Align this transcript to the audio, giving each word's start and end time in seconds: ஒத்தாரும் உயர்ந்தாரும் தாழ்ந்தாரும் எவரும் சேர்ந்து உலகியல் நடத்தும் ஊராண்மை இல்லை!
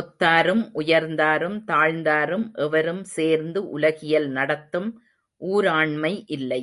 ஒத்தாரும் 0.00 0.62
உயர்ந்தாரும் 0.74 1.58
தாழ்ந்தாரும் 1.66 2.46
எவரும் 2.58 3.04
சேர்ந்து 3.12 3.62
உலகியல் 3.76 4.28
நடத்தும் 4.30 4.90
ஊராண்மை 5.40 6.14
இல்லை! 6.36 6.62